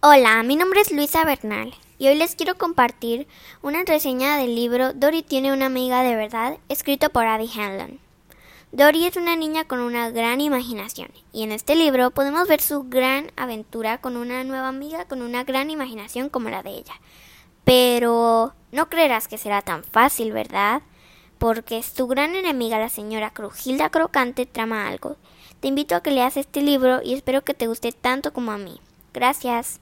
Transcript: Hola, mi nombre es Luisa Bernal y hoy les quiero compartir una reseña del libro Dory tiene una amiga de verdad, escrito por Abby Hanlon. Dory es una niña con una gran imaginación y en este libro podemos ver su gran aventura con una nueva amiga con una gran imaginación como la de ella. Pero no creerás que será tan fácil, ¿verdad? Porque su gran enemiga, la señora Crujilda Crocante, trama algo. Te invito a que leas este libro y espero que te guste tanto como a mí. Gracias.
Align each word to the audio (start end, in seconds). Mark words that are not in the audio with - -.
Hola, 0.00 0.44
mi 0.44 0.54
nombre 0.54 0.80
es 0.80 0.92
Luisa 0.92 1.24
Bernal 1.24 1.74
y 1.98 2.06
hoy 2.06 2.14
les 2.14 2.36
quiero 2.36 2.56
compartir 2.56 3.26
una 3.62 3.82
reseña 3.82 4.36
del 4.36 4.54
libro 4.54 4.92
Dory 4.92 5.24
tiene 5.24 5.52
una 5.52 5.66
amiga 5.66 6.02
de 6.04 6.14
verdad, 6.14 6.56
escrito 6.68 7.10
por 7.10 7.26
Abby 7.26 7.50
Hanlon. 7.52 7.98
Dory 8.70 9.06
es 9.06 9.16
una 9.16 9.34
niña 9.34 9.64
con 9.64 9.80
una 9.80 10.10
gran 10.10 10.40
imaginación 10.40 11.10
y 11.32 11.42
en 11.42 11.50
este 11.50 11.74
libro 11.74 12.12
podemos 12.12 12.46
ver 12.46 12.60
su 12.60 12.84
gran 12.84 13.32
aventura 13.34 13.98
con 13.98 14.16
una 14.16 14.44
nueva 14.44 14.68
amiga 14.68 15.04
con 15.06 15.20
una 15.20 15.42
gran 15.42 15.68
imaginación 15.68 16.28
como 16.28 16.48
la 16.48 16.62
de 16.62 16.70
ella. 16.70 16.94
Pero 17.64 18.54
no 18.70 18.88
creerás 18.88 19.26
que 19.26 19.36
será 19.36 19.62
tan 19.62 19.82
fácil, 19.82 20.30
¿verdad? 20.30 20.82
Porque 21.38 21.82
su 21.82 22.06
gran 22.06 22.36
enemiga, 22.36 22.78
la 22.78 22.88
señora 22.88 23.32
Crujilda 23.32 23.90
Crocante, 23.90 24.46
trama 24.46 24.86
algo. 24.86 25.16
Te 25.58 25.66
invito 25.66 25.96
a 25.96 26.04
que 26.04 26.12
leas 26.12 26.36
este 26.36 26.62
libro 26.62 27.00
y 27.02 27.14
espero 27.14 27.42
que 27.42 27.54
te 27.54 27.66
guste 27.66 27.90
tanto 27.90 28.32
como 28.32 28.52
a 28.52 28.58
mí. 28.58 28.80
Gracias. 29.12 29.80